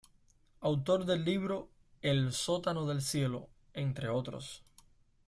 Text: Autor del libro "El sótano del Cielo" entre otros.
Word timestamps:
Autor 0.61 1.05
del 1.05 1.23
libro 1.23 1.69
"El 2.01 2.33
sótano 2.33 2.87
del 2.87 3.03
Cielo" 3.03 3.49
entre 3.75 4.09
otros. 4.09 4.63